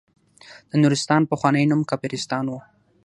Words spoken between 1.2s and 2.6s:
پخوانی نوم کافرستان و.